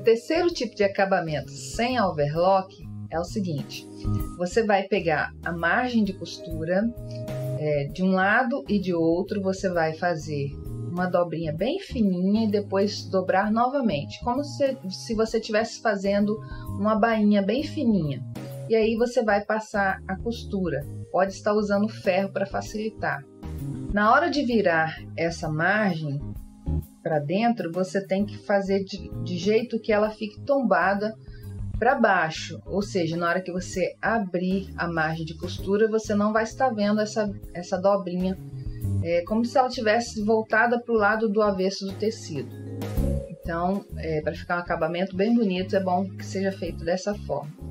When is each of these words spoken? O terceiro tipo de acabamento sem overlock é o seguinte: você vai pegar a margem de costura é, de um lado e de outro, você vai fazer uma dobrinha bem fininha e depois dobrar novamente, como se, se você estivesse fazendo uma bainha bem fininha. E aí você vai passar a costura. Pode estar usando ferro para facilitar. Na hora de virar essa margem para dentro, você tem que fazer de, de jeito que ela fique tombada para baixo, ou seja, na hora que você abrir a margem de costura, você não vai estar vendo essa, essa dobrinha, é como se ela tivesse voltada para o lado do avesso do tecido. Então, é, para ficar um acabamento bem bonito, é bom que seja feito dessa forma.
O 0.00 0.02
terceiro 0.02 0.48
tipo 0.48 0.74
de 0.74 0.82
acabamento 0.82 1.50
sem 1.50 2.00
overlock 2.00 2.74
é 3.10 3.20
o 3.20 3.24
seguinte: 3.24 3.86
você 4.38 4.64
vai 4.64 4.84
pegar 4.84 5.30
a 5.44 5.52
margem 5.52 6.02
de 6.02 6.14
costura 6.14 6.90
é, 7.58 7.84
de 7.92 8.02
um 8.02 8.12
lado 8.12 8.64
e 8.66 8.80
de 8.80 8.94
outro, 8.94 9.42
você 9.42 9.68
vai 9.68 9.92
fazer 9.92 10.52
uma 10.90 11.06
dobrinha 11.06 11.52
bem 11.52 11.78
fininha 11.80 12.46
e 12.46 12.50
depois 12.50 13.04
dobrar 13.10 13.52
novamente, 13.52 14.18
como 14.24 14.42
se, 14.42 14.74
se 14.88 15.14
você 15.14 15.36
estivesse 15.36 15.82
fazendo 15.82 16.34
uma 16.78 16.98
bainha 16.98 17.42
bem 17.42 17.62
fininha. 17.62 18.24
E 18.70 18.74
aí 18.74 18.96
você 18.96 19.22
vai 19.22 19.44
passar 19.44 19.98
a 20.08 20.16
costura. 20.16 20.80
Pode 21.12 21.34
estar 21.34 21.52
usando 21.52 21.86
ferro 21.88 22.32
para 22.32 22.46
facilitar. 22.46 23.22
Na 23.92 24.14
hora 24.14 24.30
de 24.30 24.46
virar 24.46 24.96
essa 25.14 25.46
margem 25.46 26.18
para 27.02 27.18
dentro, 27.18 27.72
você 27.72 28.04
tem 28.04 28.24
que 28.24 28.38
fazer 28.38 28.84
de, 28.84 29.10
de 29.22 29.36
jeito 29.36 29.80
que 29.80 29.92
ela 29.92 30.10
fique 30.10 30.40
tombada 30.40 31.14
para 31.78 31.94
baixo, 31.94 32.60
ou 32.66 32.82
seja, 32.82 33.16
na 33.16 33.26
hora 33.26 33.40
que 33.40 33.50
você 33.50 33.94
abrir 34.02 34.70
a 34.76 34.86
margem 34.86 35.24
de 35.24 35.34
costura, 35.34 35.88
você 35.88 36.14
não 36.14 36.30
vai 36.30 36.44
estar 36.44 36.68
vendo 36.68 37.00
essa, 37.00 37.32
essa 37.54 37.78
dobrinha, 37.78 38.36
é 39.02 39.22
como 39.22 39.46
se 39.46 39.56
ela 39.56 39.70
tivesse 39.70 40.22
voltada 40.22 40.78
para 40.78 40.94
o 40.94 40.98
lado 40.98 41.26
do 41.26 41.40
avesso 41.40 41.86
do 41.86 41.94
tecido. 41.94 42.50
Então, 43.30 43.82
é, 43.96 44.20
para 44.20 44.34
ficar 44.34 44.56
um 44.56 44.60
acabamento 44.60 45.16
bem 45.16 45.34
bonito, 45.34 45.74
é 45.74 45.80
bom 45.80 46.06
que 46.06 46.24
seja 46.24 46.52
feito 46.52 46.84
dessa 46.84 47.14
forma. 47.14 47.69